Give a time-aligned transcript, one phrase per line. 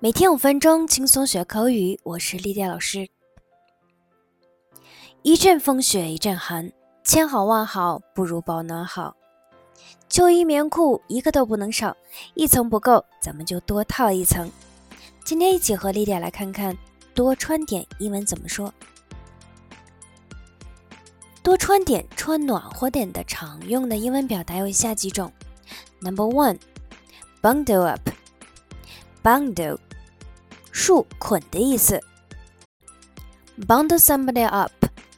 [0.00, 1.98] 每天五分钟，轻松学口语。
[2.04, 3.08] 我是丽丽老师。
[5.22, 6.70] 一阵风雪一阵寒，
[7.02, 9.16] 千好万好不如保暖好。
[10.08, 11.96] 秋衣棉裤一个都不能少，
[12.34, 14.48] 一层不够，咱们就多套一层。
[15.24, 16.78] 今天一起和丽丽来看看
[17.12, 18.72] 多穿点英文怎么说。
[21.42, 25.32] 多穿点，穿暖和点的常用的英文表达有以下几种。
[25.98, 29.80] Number one，bundle up，bundle。
[30.77, 32.01] 束捆的意思。
[33.57, 34.71] Bundle somebody up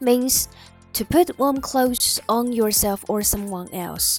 [0.00, 0.46] means
[0.94, 4.18] to put warm clothes on yourself or someone else.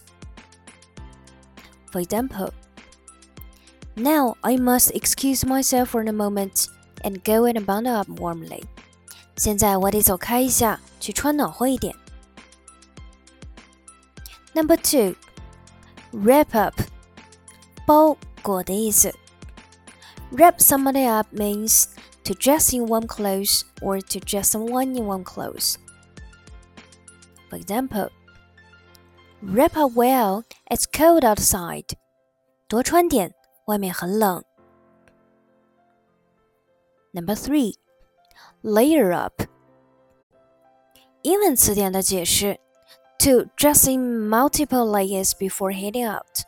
[1.91, 2.51] For example,
[3.95, 6.67] now I must excuse myself for a moment
[7.03, 8.63] and go and bundle up warmly.
[9.35, 11.95] 现在我得走开一下，去穿暖和一点。
[14.53, 15.15] Number two,
[16.11, 16.79] wrap up，
[17.87, 19.13] 包裹的意思。
[20.31, 21.87] Wrap somebody up means
[22.23, 25.77] to dress in warm clothes or to dress someone in warm clothes.
[27.49, 28.09] For example,
[29.41, 31.95] wrap up well, it's cold outside.
[32.67, 33.33] 多穿点，
[33.65, 34.43] 外面很冷。
[37.11, 37.75] Number three,
[38.63, 39.43] layer up.
[41.21, 42.59] 英文词典的解释：
[43.19, 46.45] to dress in multiple layers before heading out，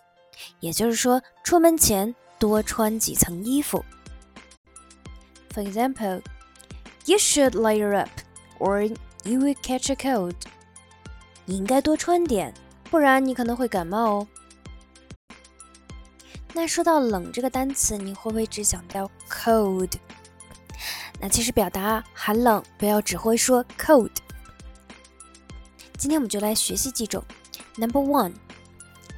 [0.59, 3.84] 也就是说，出门前 多穿几层衣服。
[5.52, 6.22] For example,
[7.05, 8.10] you should layer up,
[8.58, 8.86] or
[9.24, 10.34] you will catch a cold.
[11.44, 12.55] 你应该多穿点，
[12.91, 14.28] 不然你可能会感冒哦。
[16.52, 19.92] 那说到冷这个单词，你会不会只想到 cold？
[21.20, 24.11] 那其实表达寒冷，不要只会说 cold。
[25.98, 27.22] 今天我们就来学习几种。
[27.77, 28.33] Number one,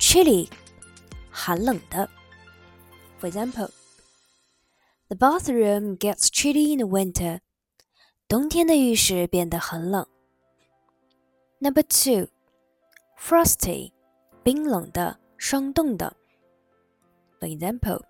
[0.00, 0.48] chilly，
[1.30, 2.10] 寒冷的。
[3.21, 3.69] For example,
[5.09, 7.39] the bathroom gets chilly in the winter.
[8.27, 10.05] 冬天的浴室变得很冷。
[11.59, 12.27] Number two,
[13.17, 13.92] frosty,
[14.43, 16.15] 冰冷的、霜冻的。
[17.39, 18.02] For example,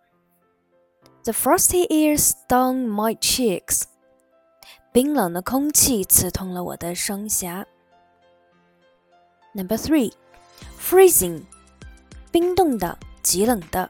[1.24, 3.84] the frosty air stung my cheeks.
[4.92, 7.66] 冰冷的空气刺痛了我的双颊。
[9.54, 10.14] Number three,
[10.80, 11.44] freezing,
[12.32, 13.90] 冰冻的、极冷的。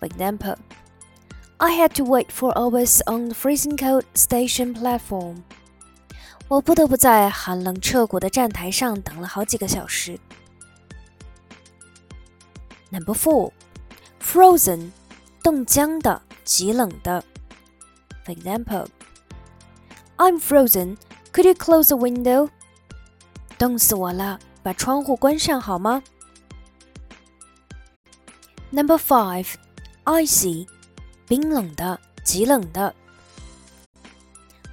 [0.00, 0.56] For example,
[1.58, 5.42] I had to wait for hours on the freezing cold station platform.
[6.48, 10.18] 我不得不在寒冷彻骨的站台上等了好几个小时。
[12.90, 13.52] Number four,
[14.22, 14.90] frozen，
[15.42, 17.24] 冻僵的、极冷的。
[18.24, 18.86] For example,
[20.18, 20.98] I'm frozen.
[21.32, 22.50] Could you close the window?
[23.58, 26.02] 冻死我了，把窗户关上好吗？
[28.70, 29.46] Number five
[30.04, 30.66] icy，
[31.26, 32.94] 冰冷的、极冷的。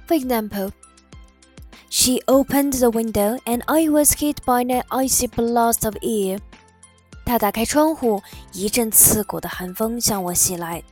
[0.06, 0.70] For example,
[1.90, 6.40] she opened the window and I was hit by an icy blast of air.
[7.24, 10.82] 她打开窗户，一阵刺骨的寒风向我袭来。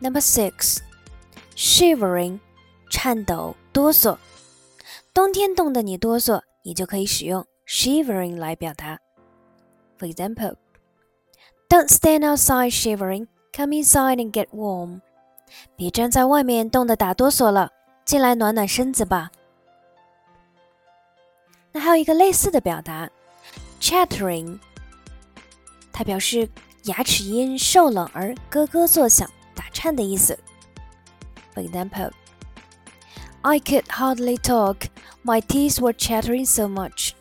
[0.00, 0.78] Number six,
[1.54, 2.40] shivering，
[2.90, 4.16] 颤抖、哆嗦。
[5.12, 8.98] 冬天冻得你哆嗦，你就可以使用 shivering 来表达。
[9.98, 10.56] For example.
[11.73, 13.25] Don't stand outside shivering.
[13.51, 15.01] Come inside and get warm.
[15.75, 17.71] 别站在外面冻得打哆嗦了，
[18.05, 19.31] 进来暖暖身子吧。
[21.71, 23.09] 那还有一个类似的表达
[23.81, 24.59] ，chattering，
[25.91, 26.47] 它表示
[26.83, 30.37] 牙齿因受冷而咯咯作响、打颤的意思。
[31.55, 32.11] For example,
[33.41, 34.89] I could hardly talk.
[35.25, 37.13] My teeth were chattering so much.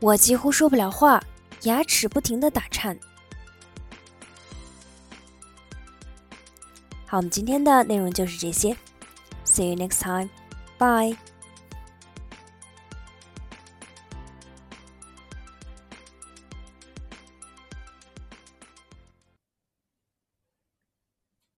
[0.00, 1.24] 我几乎说不了话，
[1.62, 2.98] 牙齿不停地打颤。
[7.08, 8.76] 好，我们今天的内容就是这些。
[9.44, 10.28] See you next time.
[10.78, 11.16] Bye.